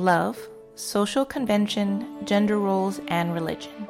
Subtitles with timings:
[0.00, 3.86] love, social convention, gender roles, and religion.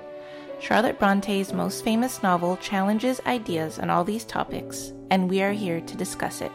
[0.60, 5.80] Charlotte Bronte's most famous novel challenges ideas on all these topics, and we are here
[5.80, 6.52] to discuss it.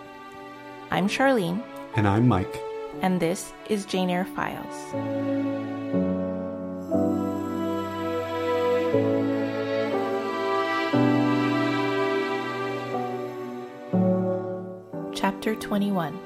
[0.91, 1.63] I'm Charlene.
[1.95, 2.62] And I'm Mike.
[3.02, 4.76] And this is Jane Eyre Files.
[15.16, 16.20] Chapter 21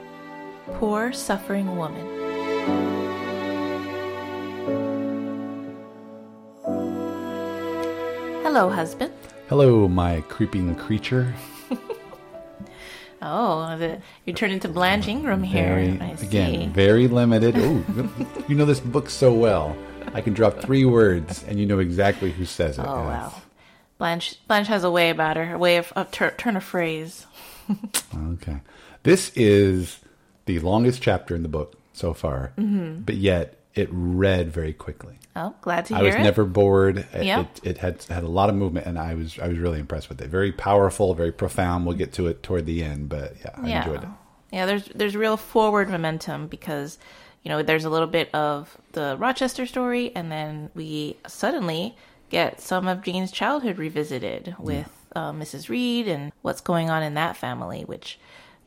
[0.73, 2.19] Poor Suffering Woman.
[8.44, 9.14] Hello, husband.
[9.48, 11.34] Hello, my creeping creature.
[13.22, 15.76] oh, the, you turned into Blanche Ingram here.
[15.98, 17.55] Very, again, very limited.
[17.58, 19.78] Oh, you know this book so well.
[20.14, 22.86] I can drop three words and you know exactly who says it.
[22.86, 23.08] Oh, yes.
[23.08, 23.34] wow.
[23.98, 27.28] Blanche, Blanche has a way about her, a way of, of turn a phrase.
[28.34, 28.59] okay.
[29.04, 30.00] This is
[30.47, 33.02] the longest chapter in the book so far, mm-hmm.
[33.02, 35.19] but yet it read very quickly.
[35.36, 36.23] Oh, glad to hear I was it.
[36.23, 37.06] never bored.
[37.14, 37.58] Yep.
[37.64, 40.09] It, it, had had a lot of movement, and I was I was really impressed
[40.09, 40.30] with it.
[40.30, 41.86] Very powerful, very profound.
[41.86, 43.83] We'll get to it toward the end, but yeah, I yeah.
[43.83, 44.09] enjoyed it.
[44.52, 46.97] Yeah, there's there's real forward momentum because
[47.44, 51.95] you know there's a little bit of the Rochester story, and then we suddenly
[52.30, 55.30] get some of Jane's childhood revisited with yeah.
[55.30, 55.69] uh, Mrs.
[55.69, 58.19] Reed and what's going on in that family, which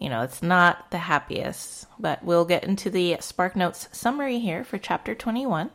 [0.02, 4.64] you know, it's not the happiest, but we'll get into the Spark Notes summary here
[4.64, 5.70] for chapter 21.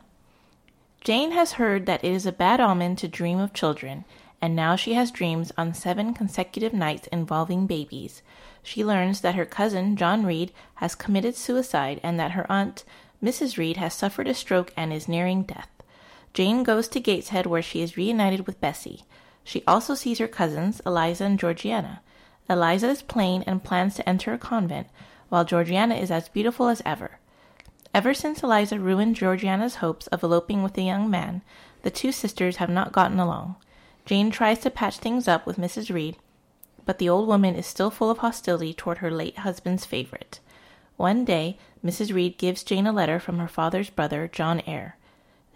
[1.00, 4.04] Jane has heard that it is a bad omen to dream of children,
[4.42, 8.20] and now she has dreams on seven consecutive nights involving babies.
[8.62, 12.84] She learns that her cousin, John Reed, has committed suicide and that her aunt,
[13.24, 13.56] Mrs.
[13.56, 15.70] Reed, has suffered a stroke and is nearing death.
[16.34, 19.04] Jane goes to Gateshead where she is reunited with Bessie.
[19.42, 22.02] She also sees her cousins, Eliza and Georgiana.
[22.48, 24.88] Eliza is plain and plans to enter a convent,
[25.28, 27.18] while Georgiana is as beautiful as ever.
[27.94, 31.42] Ever since Eliza ruined Georgiana's hopes of eloping with the young man,
[31.82, 33.56] the two sisters have not gotten along.
[34.06, 35.92] Jane tries to patch things up with Mrs.
[35.92, 36.16] Reed,
[36.86, 40.40] but the old woman is still full of hostility toward her late husband's favorite.
[40.96, 42.14] One day, Mrs.
[42.14, 44.96] Reed gives Jane a letter from her father's brother, John Eyre.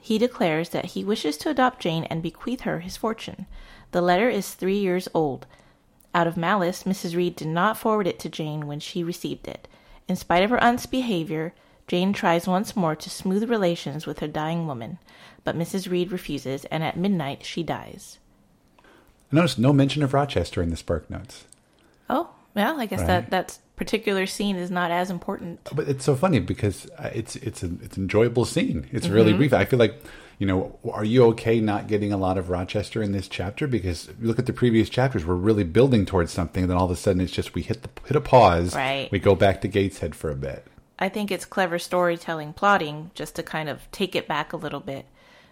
[0.00, 3.46] He declares that he wishes to adopt Jane and bequeath her his fortune.
[3.92, 5.46] The letter is three years old.
[6.14, 7.16] Out of malice, Mrs.
[7.16, 9.66] Reed did not forward it to Jane when she received it.
[10.08, 11.54] In spite of her aunt's behavior,
[11.86, 14.98] Jane tries once more to smooth relations with her dying woman,
[15.44, 15.90] but Mrs.
[15.90, 18.18] Reed refuses, and at midnight she dies.
[19.32, 21.44] I noticed no mention of Rochester in the Spark Notes.
[22.10, 23.06] Oh, well, I guess right.
[23.06, 25.68] that that particular scene is not as important.
[25.74, 28.86] But it's so funny because uh, it's it's an it's an enjoyable scene.
[28.92, 29.14] It's mm-hmm.
[29.14, 29.52] really brief.
[29.52, 29.94] I feel like
[30.38, 33.66] you know, are you okay not getting a lot of Rochester in this chapter?
[33.66, 36.90] Because look at the previous chapters, we're really building towards something, and then all of
[36.90, 38.74] a sudden it's just we hit the hit a pause.
[38.74, 39.08] Right.
[39.10, 40.66] We go back to Gateshead for a bit.
[40.98, 44.80] I think it's clever storytelling, plotting, just to kind of take it back a little
[44.80, 45.06] bit,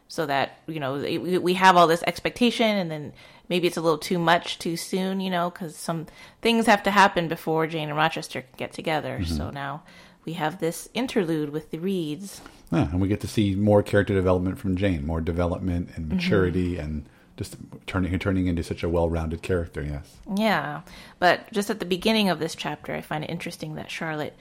[0.08, 0.94] so that you know
[1.40, 3.12] we have all this expectation, and then
[3.48, 6.06] maybe it's a little too much too soon, you know, because some
[6.40, 9.19] things have to happen before Jane and Rochester can get together.
[9.20, 9.36] Mm-hmm.
[9.36, 9.82] So now
[10.30, 12.41] we have this interlude with the Reeds.
[12.70, 16.14] Yeah, and we get to see more character development from Jane, more development and mm-hmm.
[16.14, 16.84] maturity mm-hmm.
[16.84, 17.56] and just
[17.88, 20.19] turning turning into such a well-rounded character, yes.
[20.36, 20.82] Yeah.
[21.19, 24.36] But just at the beginning of this chapter, I find it interesting that Charlotte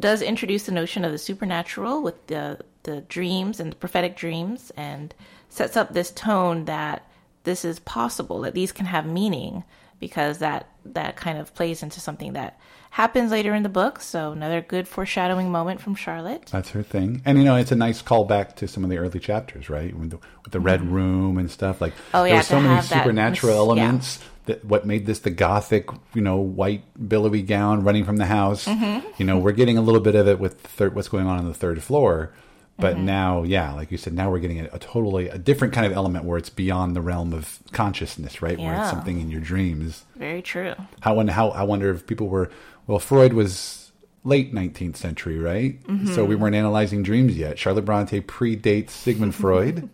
[0.00, 4.72] does introduce the notion of the supernatural with the the dreams and the prophetic dreams
[4.76, 5.14] and
[5.48, 7.08] sets up this tone that
[7.44, 9.62] this is possible, that these can have meaning
[10.00, 12.58] because that that kind of plays into something that
[12.90, 14.00] happens later in the book.
[14.00, 16.46] So another good foreshadowing moment from Charlotte.
[16.46, 19.20] That's her thing, and you know it's a nice callback to some of the early
[19.20, 19.96] chapters, right?
[19.96, 20.66] With the, with the mm-hmm.
[20.66, 21.80] red room and stuff.
[21.80, 24.18] Like oh yeah, there were so many supernatural that, elements.
[24.18, 24.26] Yeah.
[24.46, 28.64] That what made this the gothic, you know, white billowy gown running from the house.
[28.64, 29.06] Mm-hmm.
[29.18, 31.46] You know, we're getting a little bit of it with third, what's going on on
[31.46, 32.32] the third floor.
[32.80, 33.04] But mm-hmm.
[33.04, 35.92] now, yeah, like you said, now we're getting a, a, totally a different kind of
[35.92, 38.58] element where it's beyond the realm of consciousness, right?
[38.58, 38.66] Yeah.
[38.66, 40.04] Where it's something in your dreams.
[40.16, 40.74] Very true.
[41.00, 42.50] How how I wonder if people were
[42.86, 43.92] well, Freud was
[44.24, 45.82] late 19th century, right?
[45.84, 46.14] Mm-hmm.
[46.14, 47.58] So we weren't analyzing dreams yet.
[47.58, 49.88] Charlotte Bronte predates Sigmund Freud.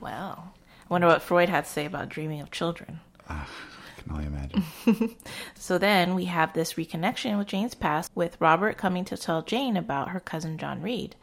[0.00, 0.50] wow.
[0.90, 3.00] I wonder what Freud had to say about dreaming of children.
[3.28, 5.16] Uh, I can only imagine.
[5.54, 9.76] so then we have this reconnection with Jane's past, with Robert coming to tell Jane
[9.76, 11.14] about her cousin John Reed.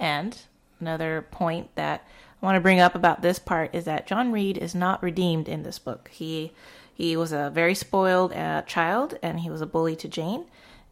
[0.00, 0.36] And
[0.80, 2.04] another point that
[2.42, 5.48] I want to bring up about this part is that John Reed is not redeemed
[5.48, 6.10] in this book.
[6.12, 6.52] He
[6.92, 10.46] he was a very spoiled uh, child and he was a bully to Jane.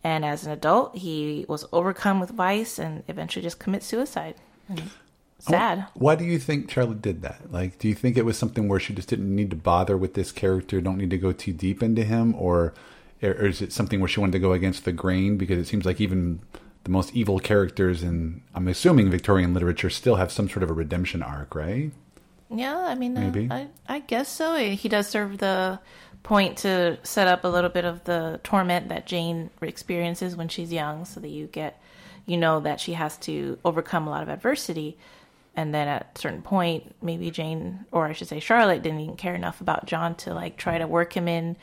[0.05, 4.37] And as an adult, he was overcome with vice and eventually just commit suicide.
[4.69, 4.91] And
[5.39, 5.87] sad.
[5.95, 7.53] Why do you think Charlotte did that?
[7.53, 10.15] Like, do you think it was something where she just didn't need to bother with
[10.15, 12.75] this character, don't need to go too deep into him, or,
[13.23, 15.37] or is it something where she wanted to go against the grain?
[15.37, 16.41] Because it seems like even
[16.85, 20.73] the most evil characters in I'm assuming Victorian literature still have some sort of a
[20.75, 21.91] redemption arc, right?
[22.51, 23.49] Yeah, I mean, uh, Maybe.
[23.51, 24.57] I, I guess so.
[24.57, 25.81] He does serve the
[26.23, 30.73] point to set up a little bit of the torment that Jane experiences when she's
[30.73, 31.81] young, so that you get,
[32.27, 34.97] you know, that she has to overcome a lot of adversity.
[35.55, 39.17] And then at a certain point, maybe Jane, or I should say Charlotte, didn't even
[39.17, 41.57] care enough about John to like try to work him in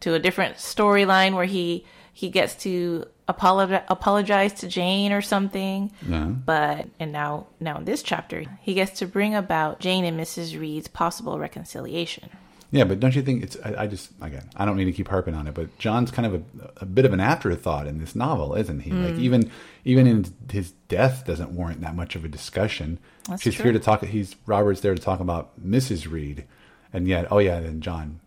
[0.00, 5.90] to a different storyline where he he gets to apologize apologize to Jane or something.
[6.06, 6.26] Yeah.
[6.26, 10.58] But and now now in this chapter, he gets to bring about Jane and Mrs.
[10.58, 12.30] Reed's possible reconciliation.
[12.70, 13.56] Yeah, but don't you think it's?
[13.62, 16.26] I, I just again, I don't mean to keep harping on it, but John's kind
[16.26, 18.90] of a, a bit of an afterthought in this novel, isn't he?
[18.90, 19.20] Like mm.
[19.20, 19.50] even
[19.84, 22.98] even in his death doesn't warrant that much of a discussion.
[23.28, 23.64] That's She's true.
[23.64, 24.02] here to talk.
[24.04, 26.10] He's Robert's there to talk about Mrs.
[26.10, 26.46] Reed,
[26.94, 28.20] and yet, oh yeah, then John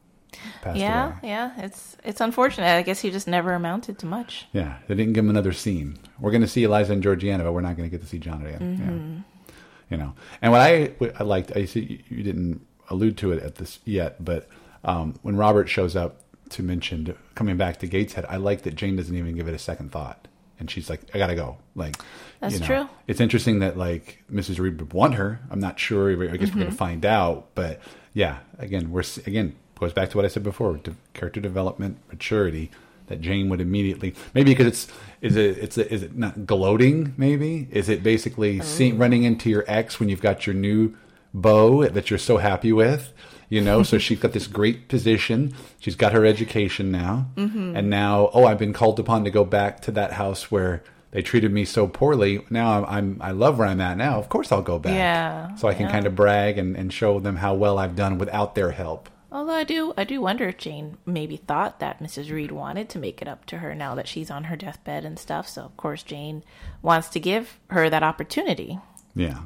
[0.76, 1.16] Yeah, away.
[1.24, 2.68] yeah, it's it's unfortunate.
[2.68, 4.48] I guess he just never amounted to much.
[4.54, 5.98] Yeah, they didn't give him another scene.
[6.20, 8.20] We're going to see Eliza and Georgiana, but we're not going to get to see
[8.20, 9.24] John again.
[9.48, 9.54] Yeah.
[9.90, 13.44] You know, and what I what I liked, I see you didn't allude to it
[13.44, 14.48] at this yet, but
[14.84, 18.96] um, when Robert shows up to mention coming back to Gateshead, I like that Jane
[18.96, 20.28] doesn't even give it a second thought,
[20.60, 21.98] and she's like, "I gotta go." Like,
[22.40, 22.90] That's you know, true.
[23.08, 24.60] It's interesting that like Mrs.
[24.60, 25.40] Reed would want her.
[25.52, 26.12] I'm not sure.
[26.12, 27.80] I guess we're going to find out, but
[28.14, 32.72] yeah, again, we're again goes back to what I said before: de- character development, maturity.
[33.08, 34.88] That Jane would immediately maybe because it's
[35.22, 37.68] is it it's is it not gloating maybe?
[37.70, 38.64] Is it basically oh.
[38.64, 40.96] seeing running into your ex when you've got your new
[41.32, 43.14] beau that you're so happy with
[43.48, 43.84] you know?
[43.84, 45.54] So she's got this great position.
[45.80, 47.28] She's got her education now.
[47.36, 47.76] Mm-hmm.
[47.76, 51.22] And now oh i've been called upon to go back to that house where they
[51.22, 52.44] treated me so poorly.
[52.50, 54.18] Now i'm, I'm i love where i'm at now.
[54.18, 54.94] Of course i'll go back.
[54.94, 55.92] Yeah, so i can yeah.
[55.92, 59.54] kind of brag and, and show them how well i've done without their help Although
[59.54, 62.32] I do I do wonder if Jane maybe thought that Mrs.
[62.32, 65.20] Reed wanted to make it up to her now that she's on her deathbed and
[65.20, 65.46] stuff.
[65.50, 66.42] So of course Jane
[66.82, 68.80] wants to give her that opportunity.
[69.14, 69.42] yeah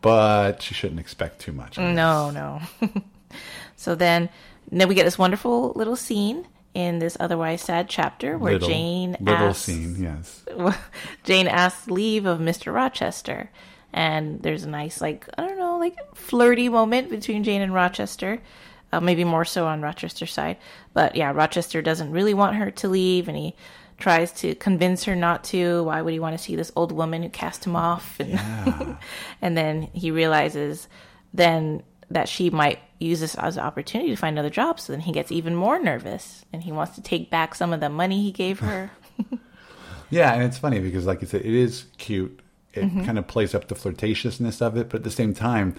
[0.00, 2.60] but she shouldn't expect too much No, no.
[3.76, 4.30] so then
[4.72, 9.14] then we get this wonderful little scene in this otherwise sad chapter where little, Jane
[9.20, 10.42] little asks scene yes
[11.24, 12.72] Jane asks leave of Mr.
[12.72, 13.50] Rochester.
[13.92, 18.40] And there's a nice, like, I don't know, like flirty moment between Jane and Rochester.
[18.94, 20.56] Uh, maybe more so on Rochester's side.
[20.92, 23.56] But yeah, Rochester doesn't really want her to leave and he
[23.98, 25.84] tries to convince her not to.
[25.84, 28.18] Why would he want to see this old woman who cast him off?
[28.20, 28.96] And,
[29.42, 30.88] and then he realizes
[31.32, 34.78] then that she might use this as an opportunity to find another job.
[34.78, 37.80] So then he gets even more nervous and he wants to take back some of
[37.80, 38.90] the money he gave her.
[40.10, 42.38] Yeah, and it's funny because, like you said, it is cute.
[42.72, 45.74] It kind of plays up the flirtatiousness of it, but at the same time,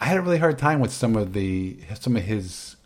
[0.00, 2.76] I had a really hard time with some of the some of his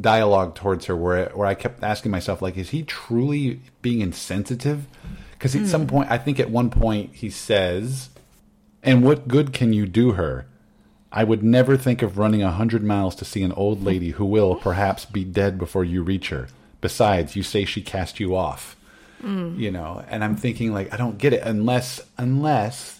[0.00, 4.86] dialogue towards her, where where I kept asking myself, like, is he truly being insensitive?
[5.32, 5.88] Because at some hmm.
[5.88, 8.10] point, I think at one point he says,
[8.82, 10.46] "And what good can you do her?"
[11.14, 14.24] I would never think of running a hundred miles to see an old lady who
[14.24, 16.48] will perhaps be dead before you reach her.
[16.80, 18.76] Besides, you say she cast you off
[19.22, 19.58] hmm.
[19.58, 22.91] you know and i'm thinking like i don't get it unless unless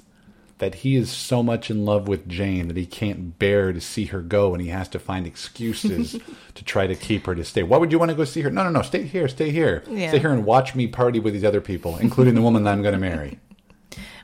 [0.62, 4.04] that he is so much in love with jane that he can't bear to see
[4.06, 6.12] her go and he has to find excuses
[6.54, 8.50] to try to keep her to stay why would you want to go see her
[8.50, 10.10] no no no stay here stay here Yeah.
[10.10, 12.82] stay here and watch me party with these other people including the woman that i'm
[12.82, 13.38] going to marry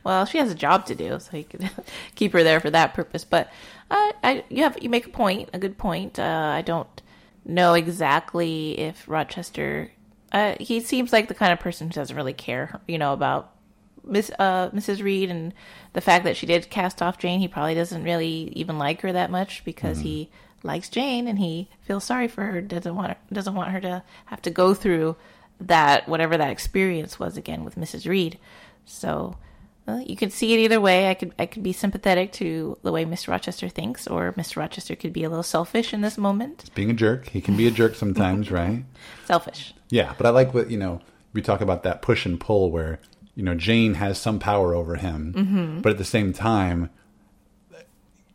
[0.05, 1.69] Well, she has a job to do, so he could
[2.15, 3.25] keep her there for that purpose.
[3.25, 3.49] But
[3.91, 6.19] uh, I, you have you make a point, a good point.
[6.19, 7.03] Uh, I don't
[7.45, 9.91] know exactly if Rochester.
[10.33, 13.53] Uh, he seems like the kind of person who doesn't really care, you know, about
[14.09, 15.03] Miss uh, Mrs.
[15.03, 15.53] Reed and
[15.93, 17.41] the fact that she did cast off Jane.
[17.41, 20.31] He probably doesn't really even like her that much because he
[20.63, 22.61] likes Jane and he feels sorry for her.
[22.61, 25.17] Doesn't want her, doesn't want her to have to go through
[25.61, 28.09] that whatever that experience was again with Mrs.
[28.09, 28.39] Reed.
[28.85, 29.37] So
[29.87, 31.09] uh, you could see it either way.
[31.09, 33.29] I could I could be sympathetic to the way Mr.
[33.29, 34.59] Rochester thinks, or Mr.
[34.59, 36.71] Rochester could be a little selfish in this moment.
[36.75, 38.85] being a jerk he can be a jerk sometimes right
[39.25, 39.75] Selfish.
[39.91, 41.01] Yeah, but I like what you know.
[41.33, 43.01] We talk about that push and pull where
[43.39, 46.91] you know Jane has some power over him, but at the same time,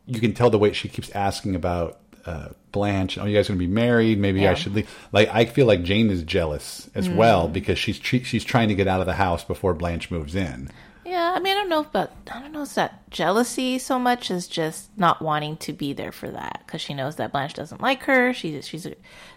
[0.06, 3.18] you can tell the way she keeps asking about uh, Blanche.
[3.18, 4.18] Oh, you guys going to be married?
[4.18, 4.90] Maybe I should leave.
[5.12, 8.88] Like I feel like Jane is jealous as well because she's she's trying to get
[8.88, 10.70] out of the house before Blanche moves in.
[11.06, 14.00] Yeah, I mean, I don't know about I don't know if it's that jealousy so
[14.00, 17.56] much as just not wanting to be there for that because she knows that Blanche
[17.56, 18.34] doesn't like her.
[18.34, 18.88] She's she's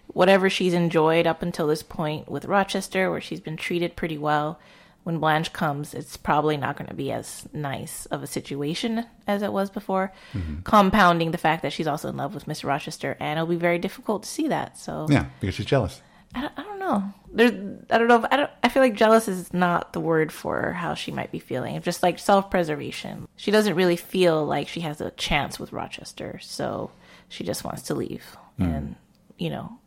[0.06, 4.60] whatever she's enjoyed up until this point with Rochester, where she's been treated pretty well.
[5.06, 9.40] When Blanche comes, it's probably not going to be as nice of a situation as
[9.40, 10.62] it was before, mm-hmm.
[10.62, 12.64] compounding the fact that she's also in love with Mr.
[12.64, 14.76] Rochester, and it'll be very difficult to see that.
[14.76, 16.02] So Yeah, because she's jealous.
[16.34, 17.14] I don't, I don't know.
[17.32, 17.52] There's,
[17.88, 18.16] I don't know.
[18.16, 18.50] If, I don't.
[18.64, 21.80] I feel like jealous is not the word for how she might be feeling.
[21.82, 23.28] Just like self-preservation.
[23.36, 26.90] She doesn't really feel like she has a chance with Rochester, so
[27.28, 28.76] she just wants to leave mm.
[28.76, 28.96] and
[29.38, 29.78] you know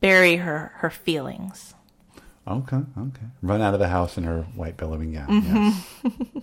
[0.00, 1.74] bury her her feelings.
[2.48, 3.26] Okay, okay.
[3.42, 5.42] Run out of the house in her white billowing gown.
[5.44, 6.42] Yes.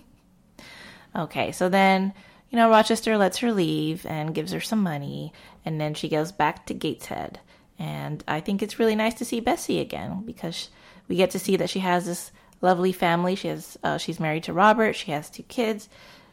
[1.16, 2.12] Okay, so then,
[2.50, 5.32] you know, Rochester lets her leave and gives her some money,
[5.64, 7.38] and then she goes back to Gateshead.
[7.78, 10.70] And I think it's really nice to see Bessie again because
[11.06, 13.36] we get to see that she has this lovely family.
[13.36, 14.94] She has uh, she's married to Robert.
[14.96, 15.88] She has two kids.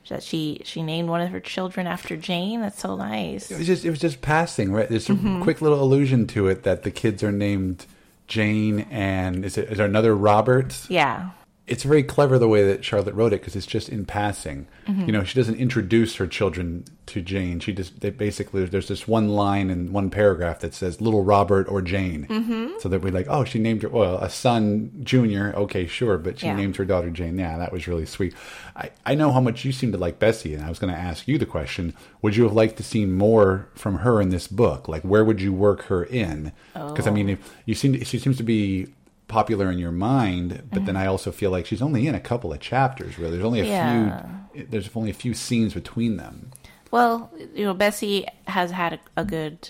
[0.09, 2.61] That she she named one of her children after Jane.
[2.61, 3.51] That's so nice.
[3.51, 4.89] It was just it was just passing, right?
[4.89, 5.43] There's a Mm-hmm.
[5.43, 7.85] quick little allusion to it that the kids are named
[8.31, 10.85] Jane and is it is there another Robert?
[10.87, 11.31] Yeah,
[11.67, 14.67] It's very clever the way that Charlotte wrote it because it's just in passing.
[14.87, 15.05] Mm-hmm.
[15.05, 17.59] You know, she doesn't introduce her children to Jane.
[17.59, 21.67] She just they basically there's this one line in one paragraph that says little Robert
[21.69, 22.79] or Jane, mm-hmm.
[22.79, 26.39] so that we're like oh she named her well a son Junior okay sure but
[26.39, 26.55] she Yeah.
[26.55, 28.33] named her daughter Jane yeah that was really sweet.
[28.75, 30.99] I I know how much you seem to like Bessie and I was going to
[30.99, 34.47] ask you the question would you have liked to see more from her in this
[34.47, 38.03] book like where would you work her in because I mean if you seem to,
[38.03, 38.87] she seems to be
[39.31, 41.11] popular in your mind, but then I mm-hmm.
[41.11, 43.17] also feel like she's only in a couple of chapters.
[43.17, 44.25] Really, there's only a Yeah.
[44.53, 44.65] few.
[44.69, 46.51] There's only a few scenes between them.
[46.91, 49.69] Well, you know, Bessie has had a, a good,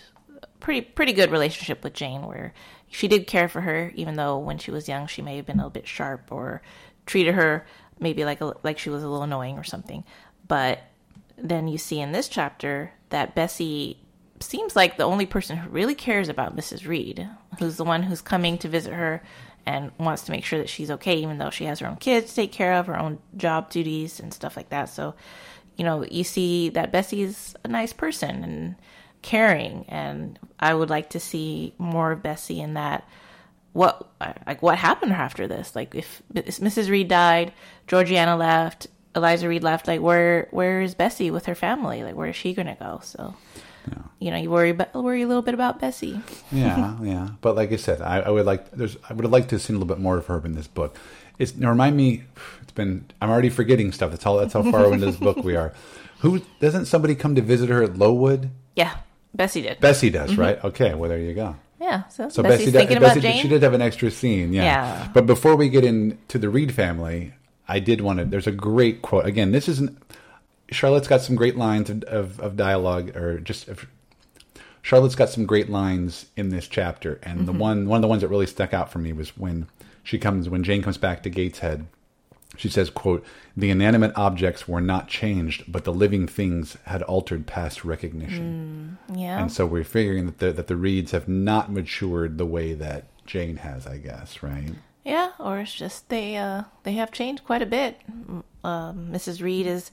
[0.59, 2.53] pretty pretty good relationship with Jane, where
[2.89, 5.57] she did care for her, even though when she was young she may have been
[5.57, 6.61] a little bit sharp or
[7.05, 7.65] treated her
[7.99, 10.03] maybe like a, like she was a little annoying or something.
[10.47, 10.79] But
[11.37, 13.97] then you see in this chapter that Bessie
[14.39, 16.87] seems like the only person who really cares about Mrs.
[16.87, 19.21] Reed, who's the one who's coming to visit her
[19.65, 22.29] and wants to make sure that she's okay, even though she has her own kids
[22.29, 24.89] to take care of, her own job duties and stuff like that.
[24.89, 25.15] So,
[25.77, 28.75] you know, you see that Bessie's a nice person and
[29.21, 33.07] caring, and I would like to see more of Bessie in that.
[33.73, 34.05] What
[34.45, 35.77] like what happened after this?
[35.77, 36.89] Like if Mrs.
[36.89, 37.53] Reed died,
[37.87, 39.87] Georgiana left, Eliza Reed left.
[39.87, 42.03] Like where where is Bessie with her family?
[42.03, 42.99] Like where is she gonna go?
[43.01, 43.33] So,
[44.19, 46.21] you know, you worry about worry a little bit about Bessie.
[46.51, 47.29] Yeah, yeah.
[47.41, 48.71] But like I said, I, I would like.
[48.71, 48.97] There's.
[49.09, 50.67] I would have liked to have seen a little bit more of her in this
[50.67, 50.95] book.
[51.39, 52.23] It's now remind me.
[52.61, 53.05] It's been.
[53.21, 54.11] I'm already forgetting stuff.
[54.11, 54.37] That's how.
[54.37, 55.73] That's how far into this book we are.
[56.19, 58.51] Who doesn't somebody come to visit her at Lowood?
[58.75, 58.97] Yeah,
[59.33, 59.79] Bessie did.
[59.79, 60.41] Bessie does, mm-hmm.
[60.41, 60.63] right?
[60.63, 60.93] Okay.
[60.93, 61.55] Well, there you go.
[61.79, 63.41] yeah, so, So Bessie's Bessie, thinking did, about Bessie Jane.
[63.41, 64.63] she did have an extra scene, yeah.
[64.63, 65.09] Yeah.
[65.13, 67.33] But before we get into the Reed family,
[67.67, 68.25] I did want to.
[68.25, 69.25] There's a great quote.
[69.25, 69.97] Again, this isn't.
[70.71, 73.67] Charlotte's got some great lines of, of, of dialogue, or just.
[73.67, 73.85] Of,
[74.83, 77.45] Charlotte's got some great lines in this chapter, and Mm-hmm.
[77.45, 79.67] the one one of the ones that really stuck out for me was when
[80.03, 81.85] she comes when Jane comes back to Gateshead.
[82.57, 83.23] She says, "quote
[83.55, 89.39] The inanimate objects were not changed, but the living things had altered past recognition." yeah,
[89.41, 93.05] And so we're figuring that the, that the Reeds have not matured the way that
[93.25, 94.71] Jane has, I guess, right?
[95.03, 97.99] yeah, or it's just they uh they have changed quite a bit.
[98.63, 99.41] Uh, Mrs.
[99.41, 99.91] Reed has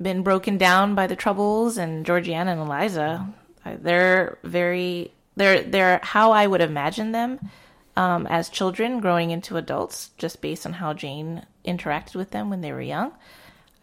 [0.00, 3.28] been broken down by the troubles, and Georgiana and Eliza,
[3.64, 7.50] uh, they're very they're they're how I would imagine them
[7.96, 12.60] um, as children growing into adults, just based on how Jane interacted with them when
[12.60, 13.12] they were young.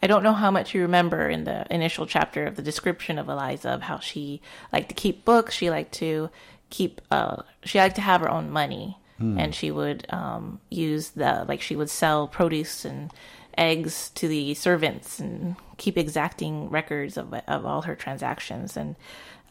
[0.02, 3.30] I don't know how much you remember in the initial chapter of the description of
[3.30, 5.56] Eliza of how she liked to keep books.
[5.56, 6.30] She liked to
[6.70, 7.02] keep.
[7.10, 8.98] Uh, she liked to have her own money,
[9.40, 13.12] and she would um, use the like she would sell produce and
[13.58, 18.78] eggs to the servants and keep exacting records of of all her transactions.
[18.78, 18.96] And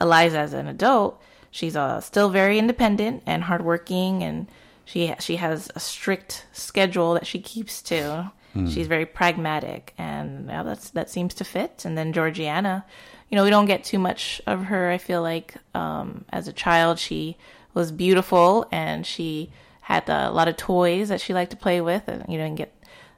[0.00, 1.20] Eliza, as an adult,
[1.50, 4.48] she's uh, still very independent and hardworking, and
[4.84, 8.32] she she has a strict schedule that she keeps to.
[8.70, 11.84] She's very pragmatic, and yeah, that's that seems to fit.
[11.84, 12.86] And then Georgiana,
[13.28, 14.90] you know, we don't get too much of her.
[14.90, 17.36] I feel like um, as a child, she
[17.74, 19.50] was beautiful, and she
[19.82, 22.56] had a lot of toys that she liked to play with, and you know, and
[22.56, 22.72] get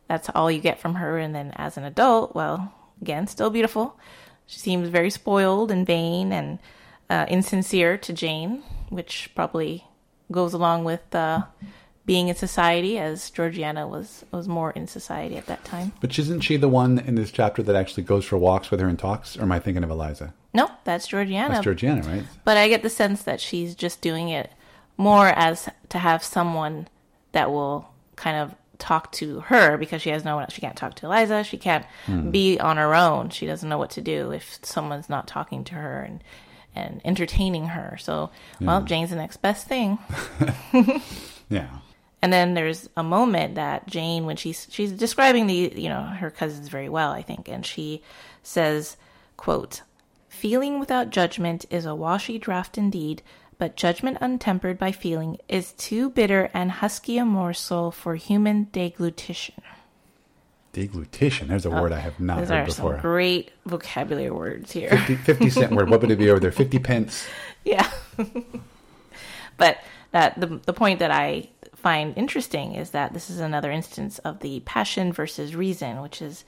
[0.08, 1.18] that's all you get from her.
[1.18, 3.98] And then as an adult, well, again, still beautiful.
[4.46, 6.58] She seems very spoiled and vain and
[7.10, 9.84] uh, insincere to Jane, which probably
[10.32, 11.42] goes along with uh,
[12.06, 15.92] being in society, as Georgiana was was more in society at that time.
[16.00, 18.88] But isn't she the one in this chapter that actually goes for walks with her
[18.88, 19.36] and talks?
[19.36, 20.32] Or am I thinking of Eliza?
[20.54, 21.54] No, that's Georgiana.
[21.54, 22.24] That's Georgiana, right?
[22.44, 24.50] But I get the sense that she's just doing it
[24.96, 26.88] more as to have someone
[27.32, 30.48] that will kind of talk to her because she has no one.
[30.50, 31.44] She can't talk to Eliza.
[31.44, 32.30] She can't hmm.
[32.30, 33.30] be on her own.
[33.30, 36.22] She doesn't know what to do if someone's not talking to her and
[36.74, 37.96] and entertaining her.
[37.98, 38.30] So,
[38.60, 39.98] well, Jane's the next best thing.
[41.48, 41.68] Yeah.
[42.20, 46.30] And then there's a moment that Jane, when she's she's describing the you know her
[46.30, 48.02] cousins very well, I think, and she
[48.42, 48.96] says,
[49.36, 49.82] "quote
[50.28, 53.22] Feeling without judgment is a washy draught indeed,
[53.58, 59.60] but judgment untempered by feeling is too bitter and husky a morsel for human deglutition.
[60.72, 61.48] Deglutition.
[61.48, 62.92] There's a oh, word I have not Oh, heard before.
[62.94, 64.90] some great vocabulary words here.
[64.90, 65.90] 50, 50 cent word.
[65.90, 66.52] What would it be over there?
[66.52, 67.26] 50 pence.
[67.64, 67.90] Yeah.
[69.58, 69.78] but
[70.12, 74.40] that the the point that I find interesting is that this is another instance of
[74.40, 76.44] the passion versus reason, which is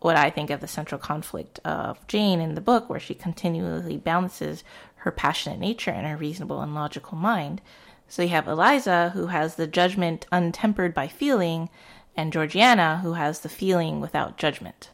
[0.00, 3.98] what I think of the central conflict of Jane in the book, where she continually
[3.98, 4.64] balances
[5.02, 7.60] her passionate nature and her reasonable and logical mind.
[8.08, 11.70] So you have Eliza, who has the judgment untempered by feeling,
[12.16, 14.90] and Georgiana, who has the feeling without judgment.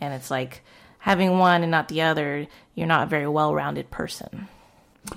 [0.00, 0.62] And it's like
[0.98, 4.48] having one and not the other, you're not a very well rounded person.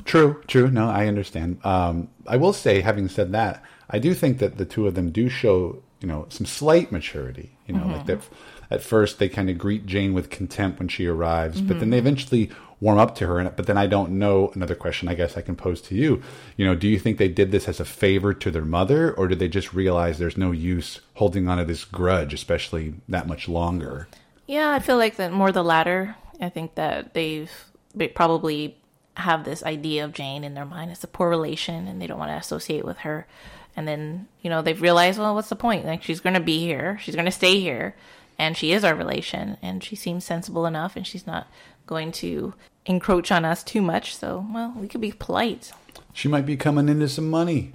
[0.06, 0.72] True, true.
[0.72, 1.60] No, I understand.
[1.64, 5.12] Um, I will say, having said that, I do think that the two of them
[5.12, 7.52] do show, you know, some slight maturity.
[7.68, 8.22] You know, like that.
[8.70, 11.98] At first, they kind of greet Jane with contempt when she arrives, but then they
[11.98, 12.50] eventually
[12.82, 13.44] warm up to her.
[13.56, 14.52] But then I don't know.
[14.54, 16.22] Another question, I guess, I can pose to you.
[16.58, 19.28] You know, do you think they did this as a favor to their mother, or
[19.28, 23.48] did they just realize there's no use holding on to this grudge, especially that much
[23.48, 24.10] longer?
[24.48, 26.18] Yeah, I feel like that more the latter.
[26.42, 27.52] I think that they've
[27.94, 28.78] they probably
[29.16, 32.20] have this idea of Jane in their mind as a poor relation, and they don't
[32.20, 33.28] want to associate with her.
[33.76, 35.86] And then you know they've realized, well, what's the point?
[35.86, 37.96] Like she's going to be here, she's going to stay here,
[38.38, 41.48] and she is our relation, and she seems sensible enough, and she's not
[41.92, 42.54] going to
[42.86, 44.16] encroach on us too much.
[44.16, 45.74] So, well, we could be polite.
[46.14, 47.72] She might be coming into some money.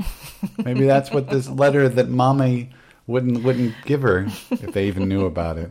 [0.65, 2.71] Maybe that's what this letter that mommy
[3.07, 5.71] wouldn't wouldn't give her if they even knew about it.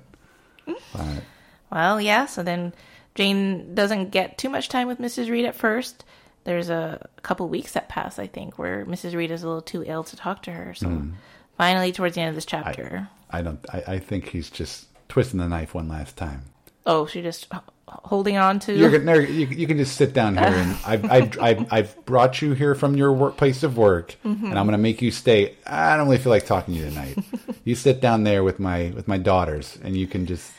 [0.65, 1.23] But,
[1.71, 2.27] Well, yeah.
[2.27, 2.73] So then
[3.15, 5.29] Jane doesn't get too much time with Mrs.
[5.29, 6.05] Reed at first.
[6.43, 9.15] There's a couple weeks that pass, I think, where Mrs.
[9.15, 10.75] Reed is a little too ill to talk to her.
[10.75, 11.13] So hmm.
[11.57, 13.65] finally, towards the end of this chapter, I don't.
[13.73, 16.43] I, I think he's just twisting the knife one last time.
[16.85, 17.47] Oh, she just
[17.87, 18.73] holding on to.
[18.73, 22.41] You're gonna, you, you can just sit down here, and I've, I've, I've, I've brought
[22.41, 24.45] you here from your workplace of work, mm-hmm.
[24.45, 25.55] and I'm gonna make you stay.
[25.65, 27.17] I don't really feel like talking to you tonight.
[27.63, 30.51] you sit down there with my with my daughters, and you can just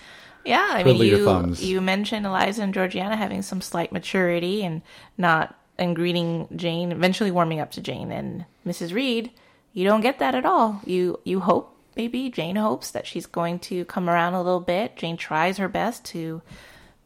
[0.46, 4.82] yeah, I mean, you you mentioned Eliza and Georgiana having some slight maturity and
[5.18, 8.94] not and greeting Jane, eventually warming up to Jane and Mrs.
[8.94, 9.30] Reed.
[9.72, 10.80] You don't get that at all.
[10.86, 14.96] You you hope maybe Jane hopes that she's going to come around a little bit.
[14.96, 16.42] Jane tries her best to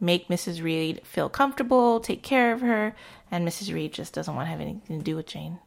[0.00, 0.62] make Mrs.
[0.62, 2.94] Reed feel comfortable, take care of her,
[3.31, 3.72] and Mrs.
[3.72, 5.59] Reed just doesn't want to have anything to do with Jane.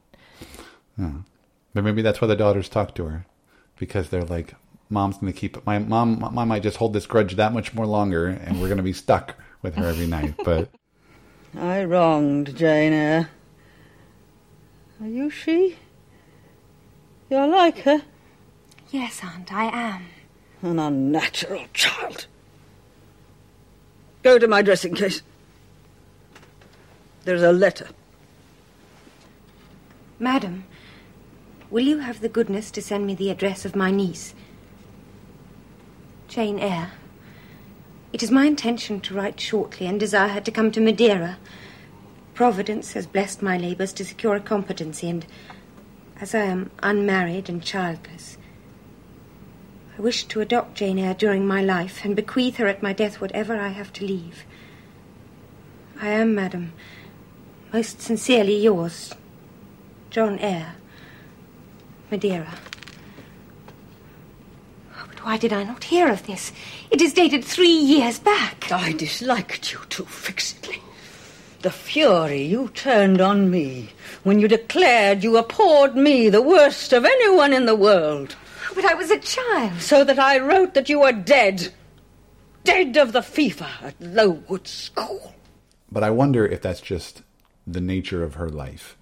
[0.97, 3.25] But maybe that's why the daughters talk to her,
[3.77, 4.55] because they're like,
[4.89, 6.19] "Mom's gonna keep my mom.
[6.19, 9.35] Mom might just hold this grudge that much more longer, and we're gonna be stuck
[9.61, 10.69] with her every night." But
[11.57, 13.29] I wronged Jane Eyre.
[15.01, 15.77] Are you she?
[17.29, 18.03] You're like her.
[18.93, 20.05] Yes, Aunt, I am.
[20.61, 22.27] An unnatural child.
[24.21, 25.23] Go to my dressing case.
[27.23, 27.87] There's a letter.
[30.19, 30.65] Madam,
[31.71, 34.35] will you have the goodness to send me the address of my niece,
[36.27, 36.91] Jane Eyre?
[38.13, 41.39] It is my intention to write shortly and desire her to come to Madeira.
[42.35, 45.25] Providence has blessed my labours to secure a competency, and
[46.21, 48.37] as I am unmarried and childless,
[49.97, 53.21] I wish to adopt Jane Eyre during my life and bequeath her at my death
[53.21, 54.43] whatever I have to leave.
[56.01, 56.73] I am, madam,
[57.71, 59.13] most sincerely yours,
[60.09, 60.75] John Eyre,
[62.09, 62.55] Madeira.
[64.95, 66.51] Oh, but why did I not hear of this?
[66.89, 68.71] It is dated three years back.
[68.71, 70.81] I disliked you too fixedly.
[71.61, 73.89] The fury you turned on me
[74.23, 78.35] when you declared you abhorred me, the worst of anyone in the world,
[78.75, 79.81] But I was a child.
[79.81, 81.73] so that I wrote that you were dead.
[82.63, 85.33] Dead of the fever at Lowood School.
[85.91, 87.23] but I wonder if that's just
[87.67, 88.97] the nature of her life.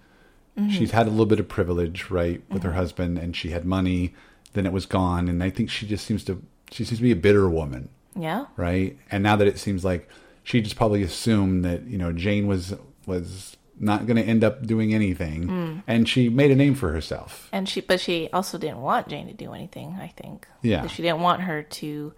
[0.58, 0.72] Mm-hmm.
[0.72, 2.78] She's had a little bit of privilege, right, with her mm-hmm.
[2.78, 4.14] husband, and she had money.
[4.54, 7.12] Then it was gone, and I think she just seems to she seems to be
[7.12, 7.90] a bitter woman.
[8.16, 8.48] Yeah.
[8.58, 8.98] right?
[9.10, 10.10] And now that it seems like
[10.44, 12.74] she just probably assumed that you know Jane was
[13.06, 17.50] was not going to end up doing anything, and she made a name for herself.
[17.52, 19.98] And she, but she also didn't want Jane to do anything.
[20.00, 20.48] I think.
[20.62, 20.88] Yeah.
[20.88, 22.14] She didn't want her to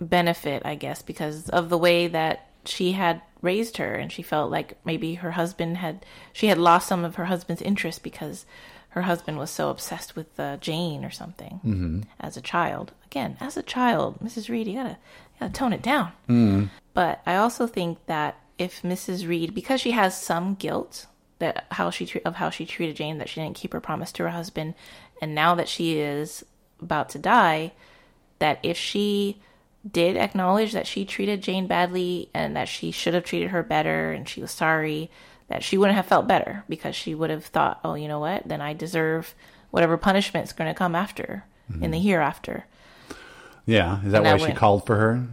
[0.00, 4.50] benefit, I guess, because of the way that she had raised her, and she felt
[4.50, 8.46] like maybe her husband had she had lost some of her husband's interest because
[8.90, 12.00] her husband was so obsessed with uh, Jane or something mm-hmm.
[12.20, 12.92] as a child.
[13.06, 14.48] Again, as a child, Mrs.
[14.48, 16.12] Reed, you gotta you gotta tone it down.
[16.92, 19.26] But I also think that if Mrs.
[19.28, 21.06] Reed, because she has some guilt
[21.38, 24.22] that how she of how she treated Jane, that she didn't keep her promise to
[24.24, 24.74] her husband,
[25.20, 26.44] and now that she is
[26.80, 27.72] about to die,
[28.38, 29.40] that if she
[29.90, 34.12] did acknowledge that she treated Jane badly and that she should have treated her better
[34.12, 35.10] and she was sorry,
[35.48, 38.48] that she wouldn't have felt better because she would have thought, oh, you know what?
[38.48, 39.34] Then I deserve
[39.70, 42.06] whatever punishment's going to come after in the mm-hmm.
[42.06, 42.64] hereafter.
[43.66, 45.26] Yeah, is that And why that she went- called for her?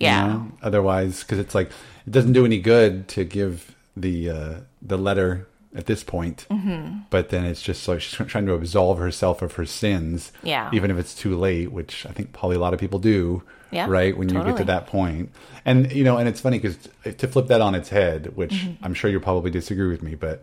[0.00, 0.26] You Yeah.
[0.26, 0.52] know?
[0.62, 1.68] Otherwise, because it's like
[2.06, 6.46] it doesn't do any good to give the uh, the letter at this point.
[6.50, 7.00] Mm-hmm.
[7.10, 10.32] But then it's just like she's trying to absolve herself of her sins.
[10.42, 10.68] Yeah.
[10.72, 13.42] Even if it's too late, which I think probably a lot of people do.
[13.72, 15.30] Yeah, Right when you get to that point,
[15.64, 16.76] and you know, and it's funny because
[17.18, 18.84] to flip that on its head, which Mm-hmm.
[18.84, 20.42] I'm sure you probably disagree with me, but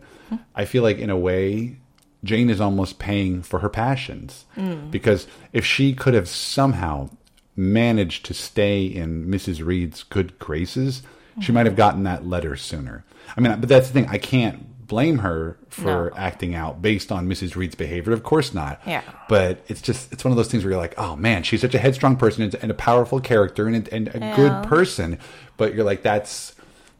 [0.54, 1.76] I feel like in a way,
[2.24, 4.90] Jane is almost paying for her passions Mm.
[4.90, 7.10] because if she could have somehow
[7.58, 9.64] managed to stay in Mrs.
[9.64, 11.02] Reed's good graces,
[11.40, 11.78] she might have mm-hmm.
[11.78, 13.04] gotten that letter sooner.
[13.36, 14.06] I mean, but that's the thing.
[14.08, 16.16] I can't blame her for No.
[16.16, 17.54] acting out based on Mrs.
[17.56, 18.12] Reed's behavior.
[18.12, 18.80] Of course not.
[18.86, 19.02] Yeah.
[19.28, 21.74] But it's just it's one of those things where you're like, oh man, she's such
[21.74, 24.36] a headstrong person and, and a powerful character and, a- and a Yeah.
[24.36, 25.18] good person.
[25.58, 26.54] But you're like, that's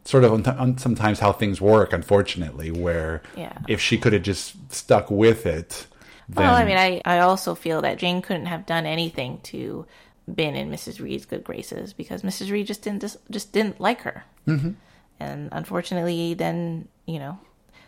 [0.05, 1.91] sort of un- sometimes how things work.
[1.91, 3.57] Unfortunately, where Yeah.
[3.67, 5.87] if she could have just stuck with it.
[6.29, 9.87] Then, Well, I mean, I, I also feel that Jane couldn't have done anything to
[10.35, 10.99] been in Mrs.
[11.01, 12.51] Reed's good graces because Mrs.
[12.51, 14.71] Reed just didn't just, just didn't like her, mm-hmm.
[15.19, 17.39] and unfortunately, then you know,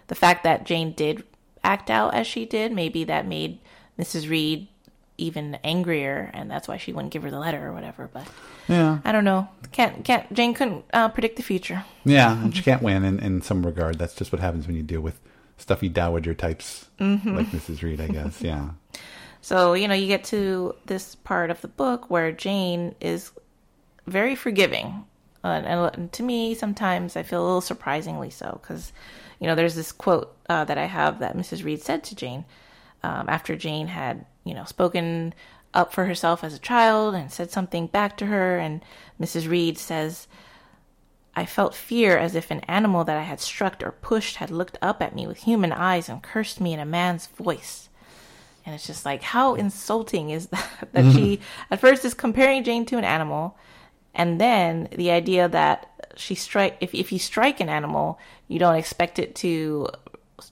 [0.08, 1.24] the fact that Jane did
[1.64, 3.60] act out as she did, maybe that made
[4.00, 4.30] Mrs.
[4.30, 4.68] Reed
[5.18, 8.10] even angrier, and that's why she wouldn't give her the letter or whatever.
[8.12, 8.28] But
[8.68, 9.48] yeah, I don't know.
[9.72, 11.84] Can't can't Jane couldn't uh, predict the future.
[12.04, 14.00] yeah, and she can't win in, in some regard.
[14.00, 15.20] That's just what happens when you deal with
[15.58, 17.36] stuffy dowager types Mm-hmm.
[17.36, 17.82] like Mrs.
[17.82, 18.42] Reed, I guess.
[18.42, 18.70] Yeah.
[19.42, 23.32] So, you know, you get to this part of the book where Jane is
[24.06, 25.06] very forgiving.
[25.44, 25.48] Uh,
[25.94, 28.94] and, to me, sometimes I feel a little surprisingly so because,
[29.40, 31.64] you know, there's this quote uh, that I have that Mrs.
[31.64, 32.46] Reed said to Jane
[33.02, 35.34] um, after Jane had, you know, spoken
[35.74, 38.60] up for herself as a child and said something back to her.
[38.60, 38.86] And
[39.20, 39.50] Mrs.
[39.50, 40.28] Reed says,
[41.36, 44.78] I felt fear as if an animal that I had struck or pushed had looked
[44.82, 47.90] up at me with human eyes and cursed me in a man's voice.
[48.66, 50.90] And it's just like, how insulting is that?
[50.94, 51.74] That she, mm-hmm.
[51.74, 53.58] at first, is comparing Jane to an animal.
[54.14, 58.76] And then the idea that she strike, if, if you strike an animal, you don't
[58.76, 59.88] expect it to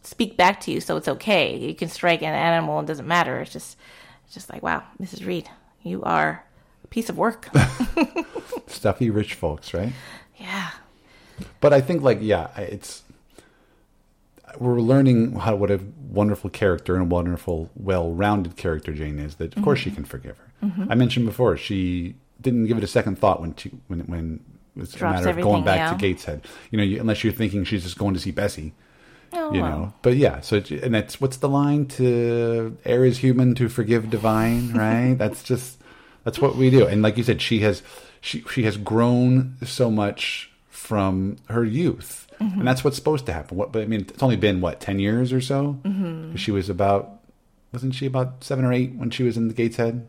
[0.04, 1.58] speak back to you, so it's okay.
[1.58, 3.40] You can strike an animal, and it doesn't matter.
[3.40, 3.78] It's just,
[4.26, 5.26] it's just like, wow, Mrs.
[5.26, 5.50] Reed,
[5.84, 6.46] you are
[6.84, 7.50] a piece of work.
[8.68, 9.92] Stuffy rich folks, right?
[10.38, 10.72] yeah.
[11.60, 13.04] But I think, like, yeah, it's
[14.58, 19.36] we're learning how what a wonderful character and a wonderful, well-rounded character Jane is.
[19.36, 19.90] That of course Mm-hmm.
[19.90, 20.46] she can forgive her.
[20.90, 24.40] I mentioned before she didn't give it a second thought when she when when
[24.76, 25.92] it was a matter of going back yeah.
[25.92, 26.46] to Gateshead.
[26.72, 28.74] You know, you, unless you're thinking she's just going to see Bessie.
[29.34, 29.70] Oh, You well.
[29.80, 30.42] know, but yeah.
[30.42, 35.14] So and that's what's the line to err is human to forgive divine, right?
[35.18, 35.80] that's just
[36.24, 36.88] that's what we do.
[36.88, 37.84] And like you said, she has
[38.22, 42.60] she she has grown so much from her youth, Mm-hmm.
[42.60, 43.58] and that's what's supposed to happen.
[43.58, 45.80] What, but I mean, it's only been what ten years or so.
[45.84, 46.36] Mm-hmm.
[46.36, 47.20] She was about
[47.74, 50.08] wasn't she about seven or eight when she was in the Gateshead?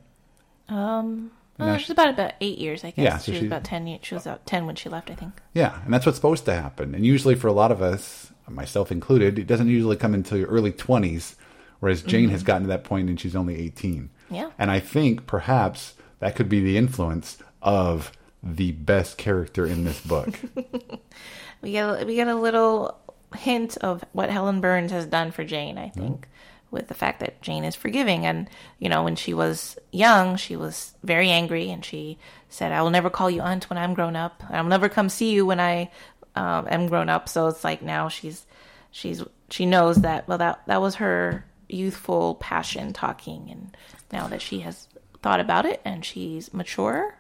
[0.69, 3.05] Um, uh, now she's about about eight years, I guess.
[3.05, 3.87] Yeah, so she was she- about ten.
[3.87, 5.33] Years, she was about ten when she left, I think.
[5.55, 6.95] Yeah, and that's what's supposed to happen.
[6.95, 10.49] And usually, for a lot of us, myself included, it doesn't usually come until your
[10.49, 11.37] early twenties.
[11.81, 14.11] Whereas Jane has gotten to that point and she's only eighteen.
[14.31, 14.51] Yeah.
[14.59, 18.13] and I think perhaps that could be the influence of
[18.43, 20.39] the best character in this book.
[21.63, 22.99] We get a, we get a little
[23.37, 25.79] hint of what Helen Burns has done for Jane.
[25.79, 26.27] I think
[26.71, 30.57] with the fact that Jane is forgiving, and you know when she was young, she
[30.57, 32.19] was very angry, and she
[32.49, 34.43] said, "I will never call you aunt when I'm grown up.
[34.51, 35.91] I'll never come see you when I
[36.35, 38.47] um, am grown up." So it's like now she's
[38.91, 43.77] she's she knows that well that that was her youthful passion talking, and
[44.13, 44.89] now that she has
[45.23, 47.19] thought about it and she's mature,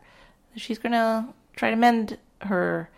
[0.56, 2.88] she's gonna try to mend her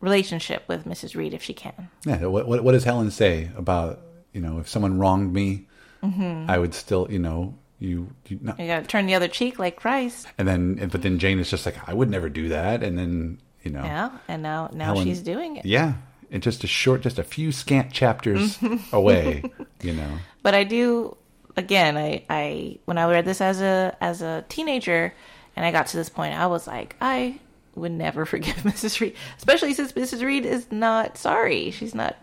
[0.00, 1.16] relationship with Mrs.
[1.16, 1.88] Reed if she can.
[2.06, 4.00] yeah, what, what what does Helen say about
[4.32, 5.66] you know if someone wronged me,
[6.02, 6.48] Mm-hmm.
[6.48, 9.74] I would still you know you, you not, You gotta turn the other cheek like
[9.76, 10.28] Christ.
[10.38, 13.40] and then but then Jane is just like I would never do that, and then
[13.64, 15.64] you know Yeah, and now now Helen- she's doing it.
[15.66, 15.94] Yeah,
[16.30, 18.58] and just a short, just a few scant chapters
[18.92, 19.42] away,
[19.82, 20.18] you know.
[20.44, 21.16] But I do
[21.56, 25.12] again, I, I when I read this as a as a teenager
[25.56, 27.40] and I got to this point, I was like, I
[27.78, 29.00] would never forgive Mrs.
[29.00, 29.14] Reed.
[29.36, 30.22] Especially since Mrs.
[30.24, 31.70] Reed is not sorry.
[31.70, 32.16] She's not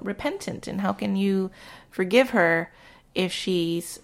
[0.00, 0.66] repentant.
[0.68, 1.50] And how can you
[1.90, 2.70] forgive her
[3.14, 3.98] if she's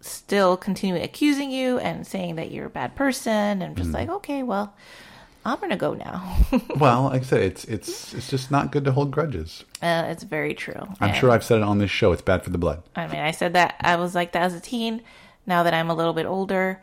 [0.00, 4.42] still continuing accusing you and saying that you're a bad person and just like, okay,
[4.42, 4.74] well,
[5.44, 6.38] I'm gonna go now.
[6.76, 9.64] Well, like I said, it's it's it's just not good to hold grudges.
[9.82, 10.80] uh, it's very true.
[11.00, 12.12] I'm And- sure I've said it on this show.
[12.12, 12.82] It's bad for the blood.
[12.94, 15.02] I mean, I said that I was like that as a teen.
[15.46, 16.80] Now that I'm a little bit older,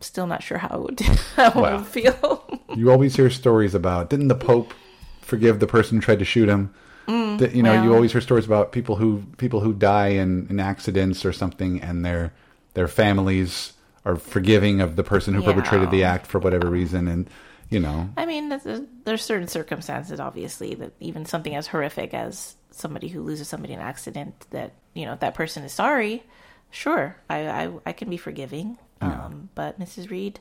[0.00, 1.78] still not sure how I would, how Wow.
[1.78, 2.60] would feel.
[2.74, 4.74] You always hear stories about didn't the Pope
[5.22, 6.72] forgive the person who tried to shoot him?
[7.06, 10.46] Mm, that you know you always hear stories about people who people who die in,
[10.50, 12.32] in accidents or something, and their
[12.74, 13.72] their families
[14.04, 15.46] are forgiving of the person who Yeah.
[15.52, 17.28] perpetrated the act for whatever reason, and
[17.70, 22.56] you know, I mean, there's, there's certain circumstances, obviously, that even something as horrific as
[22.70, 26.22] somebody who loses somebody in an accident, that you know, if that person is sorry,
[26.70, 28.78] sure, I I, I can be forgiving.
[29.00, 30.10] Um, but Mrs.
[30.10, 30.40] Reed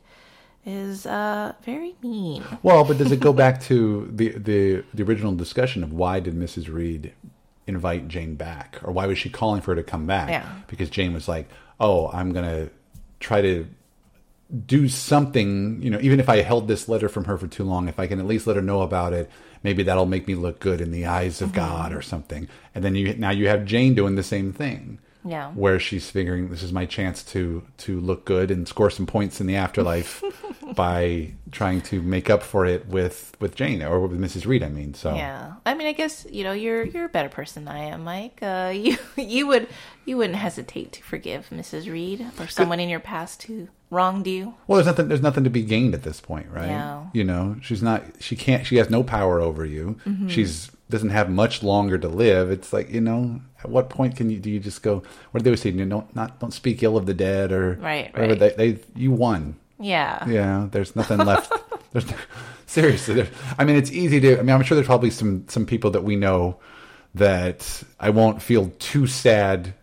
[0.66, 2.44] is uh very mean.
[2.62, 6.36] Well, but does it go back to the the the original discussion of why did
[6.36, 6.72] Mrs.
[6.72, 7.14] Reed
[7.66, 10.30] invite Jane back, or why was she calling for her to come back?
[10.30, 10.48] Yeah.
[10.68, 11.48] Because Jane was like,
[11.80, 12.70] "Oh, I'm gonna
[13.20, 13.68] try to
[14.66, 15.82] do something.
[15.82, 18.08] You know, even if I held this letter from her for too long, if I
[18.08, 19.30] can at least let her know about it,
[19.64, 22.96] maybe that'll make me look good in the eyes of God or something." And then
[22.96, 25.52] you now you have Jane doing the same thing Yeah.
[25.52, 29.42] where she's figuring this is my chance to to look good and score some points
[29.42, 30.24] in the afterlife
[30.76, 34.46] by trying to make up for it with with Jane or with Mrs.
[34.46, 34.64] Reed.
[34.64, 37.66] I mean, so Yeah, I mean, I guess you know you're you're a better person
[37.66, 38.40] than I am, Mike.
[38.42, 39.68] Uh, you you would
[40.06, 41.92] you wouldn't hesitate to forgive Mrs.
[41.92, 44.54] Reed or someone in your past who wronged you.
[44.68, 46.68] well, there's nothing there's nothing to be gained at this point, right?
[46.68, 47.06] Yeah.
[47.14, 50.00] You know, she's not she can't she has no power over you.
[50.06, 50.28] Mm-hmm.
[50.30, 52.50] She's doesn't have much longer to live.
[52.52, 55.04] It's like you know, at what point can you do you just go?
[55.32, 55.70] What do they always say?
[55.72, 58.40] You don't not don't speak ill of the dead or Right, whatever.
[58.40, 58.58] right.
[58.58, 59.56] They, they you won.
[59.80, 61.54] Yeah, Yeah, there's nothing left.
[61.94, 62.06] there's
[62.66, 63.14] seriously.
[63.14, 63.28] There,
[63.60, 64.40] I mean, it's easy to.
[64.40, 66.58] I mean, I'm sure there's probably some some people that we know
[67.16, 69.74] that I won't feel too sad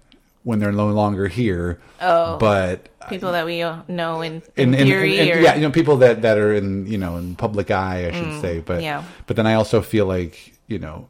[0.42, 1.80] when they're no longer here.
[2.00, 2.36] Oh.
[2.38, 5.70] but people that we know in, in, in, in, theory, in- or yeah, you know,
[5.70, 8.60] people that that are in you know in public eye, I should say.
[8.60, 9.04] But Mm, yeah.
[9.26, 11.08] but then I also feel like you know.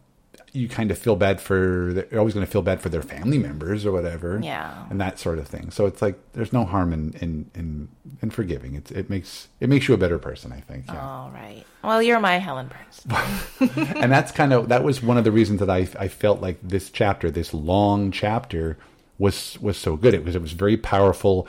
[0.53, 1.91] You kind of feel bad for.
[2.11, 4.85] You're always going to feel bad for their family members or whatever, Yeah.
[4.89, 5.73] and that sort of thing.
[5.73, 7.89] So it's like there's no harm in in in,
[8.23, 8.77] in forgiving.
[8.77, 10.53] It it makes it makes you a better person.
[10.53, 10.87] I think.
[10.87, 11.01] Yeah.
[11.05, 11.65] all right.
[11.83, 13.77] Well, you're my Helen Burns.
[13.97, 16.59] and that's kind of that was one of the reasons that I I felt like
[16.63, 18.79] this chapter, this long chapter,
[19.19, 20.15] was was so good.
[20.15, 21.49] It was it was very powerful.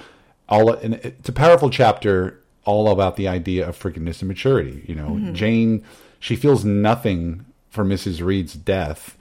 [0.50, 4.84] All and it's a powerful chapter, all about the idea of forgiveness and maturity.
[4.88, 5.34] You know, mm-hmm.
[5.36, 5.84] Jane,
[6.20, 8.26] she feels nothing for Mrs.
[8.26, 9.18] Reed's death.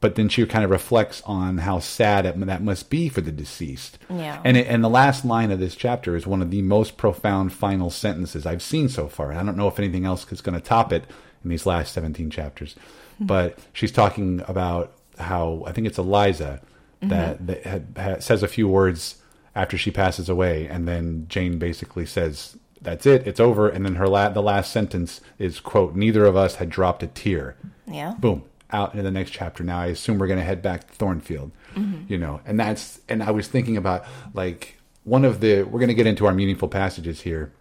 [0.00, 3.32] But then she kind of reflects on how sad it, that must be for the
[3.32, 3.98] deceased.
[4.08, 4.40] Yeah.
[4.44, 7.52] And it, and the last line of this chapter is one of the most profound
[7.52, 9.32] final sentences I've seen so far.
[9.32, 11.04] I don't know if anything else is going to top it
[11.42, 12.76] in these last 17 chapters.
[13.18, 13.26] Hmm.
[13.26, 16.60] But she's talking about how I think it's Eliza
[17.02, 17.08] mm-hmm.
[17.10, 19.16] that, that had, had, says a few words
[19.54, 23.96] after she passes away, and then Jane basically says, "That's it, it's over." And then
[23.96, 28.14] her la- the last sentence is quote, "Neither of us had dropped a tear." Yeah.
[28.18, 30.94] boom out into the next chapter now i assume we're going to head back to
[30.94, 32.02] thornfield mm-hmm.
[32.10, 35.88] you know and that's and i was thinking about like one of the we're going
[35.88, 37.52] to get into our meaningful passages here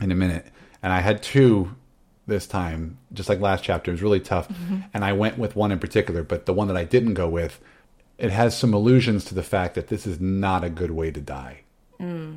[0.00, 0.46] in a minute
[0.82, 1.74] and i had two
[2.26, 4.80] this time just like last chapter it was really tough mm-hmm.
[4.92, 7.60] and i went with one in particular but the one that i didn't go with
[8.18, 11.20] it has some allusions to the fact that this is not a good way to
[11.20, 11.60] die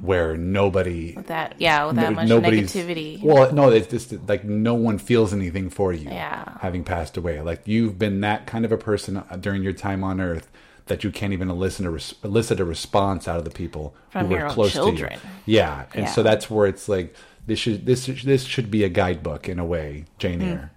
[0.01, 3.21] where nobody That yeah, with that no- much negativity.
[3.23, 6.09] Well, no, it's just like no one feels anything for you.
[6.09, 6.57] Yeah.
[6.59, 10.03] Having passed away, like you've been that kind of a person uh, during your time
[10.03, 10.49] on Earth
[10.87, 14.27] that you can't even elicit a res- elicit a response out of the people From
[14.27, 15.11] who were close children.
[15.13, 15.55] to you.
[15.57, 17.15] Yeah, and so that's where it's like
[17.47, 20.71] this should this this should be a guidebook in a way, Jane Eyre,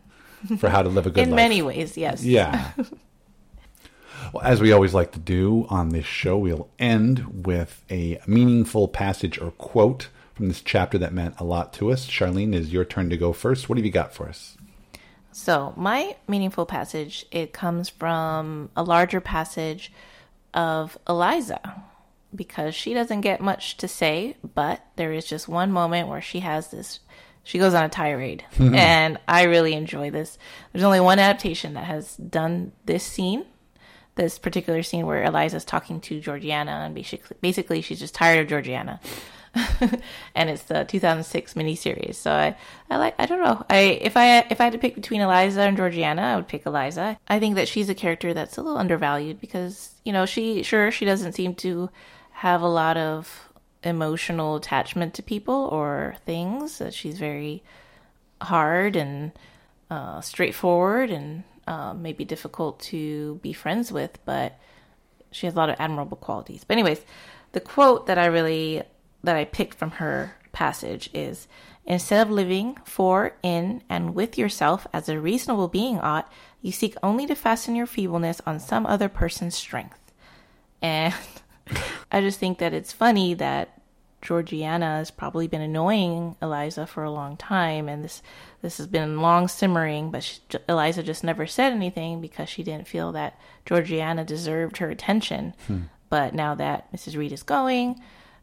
[0.59, 1.31] for how to live a good Hmm.
[1.31, 1.37] in life.
[1.37, 2.22] many ways, yes.
[2.22, 2.70] Yeah.
[4.33, 8.88] well, as we always like to do on this show, we'll end with a meaningful
[8.88, 12.07] passage or quote from this chapter that meant a lot to us.
[12.07, 13.68] Charlene, is your turn to go first.
[13.68, 14.57] What have you got for us?
[15.33, 19.92] So my meaningful passage it comes from a larger passage
[20.55, 21.85] of Eliza
[22.35, 26.40] because she doesn't get much to say, but there is just one moment where she
[26.40, 27.00] has this
[27.46, 30.37] she goes on a tirade and I really enjoy this.
[30.72, 33.46] There's only one adaptation that has done this scene.
[34.16, 38.48] This particular scene where Eliza's talking to Georgiana and basically basically she's just tired of
[38.48, 39.00] Georgiana.
[40.35, 42.16] and it's the 2006 miniseries.
[42.16, 42.57] So I,
[42.90, 43.64] I like, I don't know.
[43.70, 46.66] I if I if I had to pick between Eliza and Georgiana, I would pick
[46.66, 47.18] Eliza.
[47.29, 50.90] I think that she's a character that's a little undervalued because you know she sure
[50.90, 51.90] she doesn't seem to
[52.33, 53.48] have a lot of
[53.83, 56.83] emotional attachment to people or things.
[56.90, 57.62] She's very
[58.42, 59.33] hard and
[59.90, 64.59] uh, straightforward and uh, maybe difficult to be friends with, but
[65.31, 66.64] she has a lot of admirable qualities.
[66.64, 67.05] But anyways,
[67.52, 68.83] the quote that I really
[69.24, 71.48] that I picked from her passage is
[71.85, 76.31] instead of living for, in, and with yourself as a reasonable being ought,
[76.62, 80.12] you seek only to fasten your feebleness on some other person's strength.
[80.81, 81.14] And
[82.12, 83.81] I just think that it's funny that
[84.22, 88.22] Georgiana has probably been annoying Eliza for a long time, and this
[88.62, 90.11] this has been long simmering.
[90.11, 94.90] But she, Eliza just never said anything because she didn't feel that Georgiana deserved her
[94.90, 95.55] attention.
[96.09, 97.16] But now that Mrs.
[97.16, 98.00] Reed is going,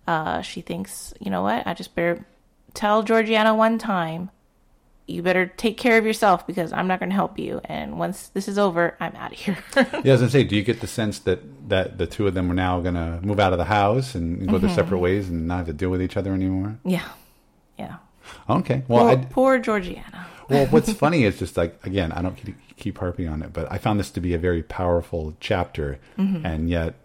[0.08, 1.66] uh, she thinks, you know what?
[1.66, 2.26] I just better
[2.74, 4.30] tell Georgiana one time.
[5.06, 7.60] You better take care of yourself because I'm not going to help you.
[7.66, 9.58] And once this is over, I'm out of here.
[10.06, 12.50] Yeah, as I say, do you get the sense that that the two of them
[12.50, 15.48] are now going to move out of the house and go their separate ways and
[15.48, 16.78] not have to deal with each other anymore?
[16.86, 17.10] yeah,
[17.78, 17.98] yeah.
[18.50, 18.84] Okay.
[18.88, 20.26] Well, Poor, poor Georgiana.
[20.50, 23.70] well, what's funny is just like again, I don't keep, keep harping on it, but
[23.72, 26.46] I found this to be a very powerful chapter, Mm-hmm.
[26.46, 26.96] and yet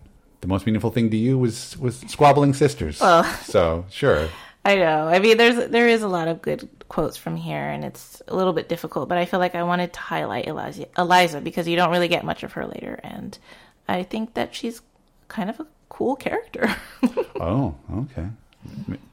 [0.41, 3.01] the most meaningful thing to you was was squabbling sisters.
[3.01, 4.29] Well, so sure,
[4.65, 5.09] I know.
[5.09, 8.37] I mean, there's there is a lot of good quotes from here, and it's a
[8.37, 9.09] little bit difficult.
[9.09, 12.25] But I feel like I wanted to highlight Eliza, Eliza because you don't really get
[12.25, 13.39] much of her later, and
[13.87, 14.81] I think that she's
[15.29, 16.75] kind of a cool character.
[17.41, 18.29] oh, okay.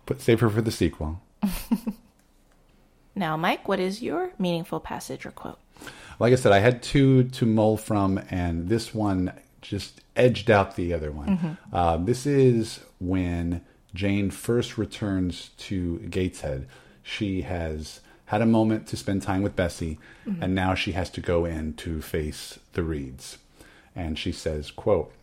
[0.05, 1.21] Put save her for the sequel.
[3.15, 5.59] now, Mike, what is your meaningful passage or quote?
[6.19, 10.75] Like I said, I had two to mull from, and this one just edged out
[10.75, 11.57] the other one.
[11.73, 13.61] Uh, this is when
[13.93, 16.67] Jane first returns to Gateshead.
[17.07, 20.41] She has had a moment to spend time with Bessie, mm-hmm.
[20.41, 23.37] and now she has to go in to face the Reeds.
[23.95, 25.13] And she says, quote,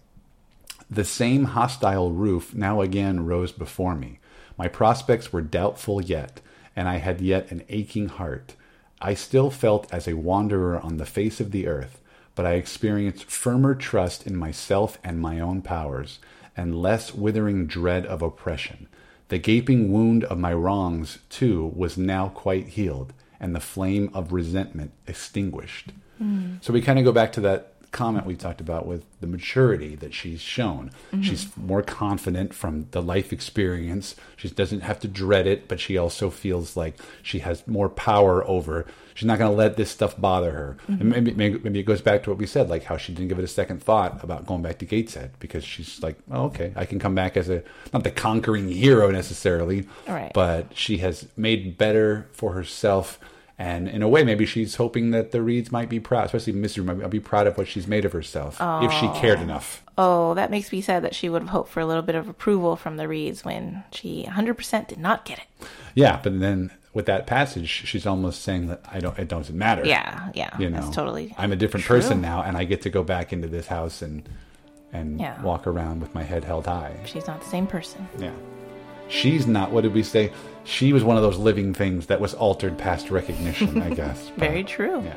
[0.88, 4.20] the same hostile roof now again rose before me.
[4.56, 6.40] My prospects were doubtful yet,
[6.76, 8.54] and I had yet an aching heart.
[9.00, 12.00] I still felt as a wanderer on the face of the earth,
[12.36, 16.20] but I experienced firmer trust in myself and my own powers,
[16.56, 18.86] and less withering dread of oppression.
[19.32, 24.30] The gaping wound of my wrongs, too, was now quite healed, and the flame of
[24.30, 25.90] resentment extinguished.
[26.22, 26.62] Mm.
[26.62, 29.94] So we kind of go back to that comment we talked about with the maturity
[29.96, 30.90] that she's shown.
[31.12, 31.22] Mm-hmm.
[31.22, 34.16] She's more confident from the life experience.
[34.36, 38.46] She doesn't have to dread it, but she also feels like she has more power
[38.48, 38.86] over.
[39.14, 40.76] She's not going to let this stuff bother her.
[40.88, 41.00] Mm-hmm.
[41.00, 43.28] And maybe, maybe maybe it goes back to what we said, like how she didn't
[43.28, 46.72] give it a second thought about going back to Gateshead because she's like, oh, okay,
[46.74, 50.32] I can come back as a not the conquering hero necessarily, Right.
[50.32, 53.20] but she has made better for herself.
[53.58, 56.84] And in a way, maybe she's hoping that the Reeds might be proud, especially Mr.
[56.84, 59.84] might be proud of what she's made of herself if she cared enough.
[59.96, 62.28] Oh, that makes me sad that she would have hoped for a little bit of
[62.28, 65.44] approval from the Reeds when she 100% did not get it.
[65.94, 69.18] Yeah, but then with that passage, she's almost saying that I don't.
[69.18, 69.84] It doesn't matter.
[69.84, 71.34] Yeah, yeah, you know, that's totally.
[71.38, 71.96] I'm a different true.
[71.96, 74.28] person now, and I get to go back into this house and
[74.94, 75.40] and Yeah.
[75.42, 76.94] walk around with my head held high.
[77.06, 78.06] She's not the same person.
[78.18, 78.32] Yeah,
[79.08, 79.70] she's not.
[79.72, 80.32] What did we say?
[80.64, 83.82] She was one of those living things that was altered past recognition.
[83.82, 84.30] I guess.
[84.36, 85.02] But, Very true.
[85.02, 85.16] Yeah.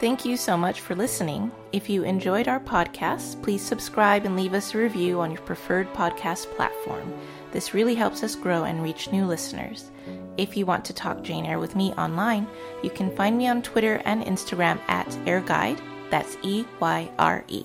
[0.00, 1.50] Thank you so much for listening.
[1.72, 5.90] If you enjoyed our podcast, please subscribe and leave us a review on your preferred
[5.94, 7.14] podcast platform.
[7.52, 9.90] This really helps us grow and reach new listeners.
[10.36, 12.48] If you want to talk Jane Eyre with me online,
[12.82, 15.80] you can find me on Twitter and Instagram at EyreGuide.
[16.10, 17.62] That's E Y R E.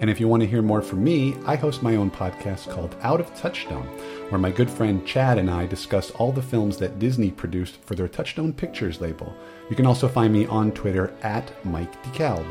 [0.00, 2.96] And if you want to hear more from me, I host my own podcast called
[3.02, 3.86] Out of Touchstone,
[4.28, 7.94] where my good friend Chad and I discuss all the films that Disney produced for
[7.94, 9.34] their Touchstone Pictures label.
[9.70, 12.44] You can also find me on Twitter at Mike DeKalb.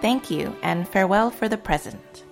[0.00, 2.24] Thank you, and farewell for the present.